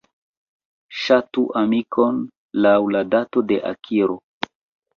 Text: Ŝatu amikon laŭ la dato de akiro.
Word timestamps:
Ŝatu 1.01 1.43
amikon 1.61 2.23
laŭ 2.67 2.75
la 2.97 3.05
dato 3.15 3.47
de 3.53 3.63
akiro. 3.77 4.21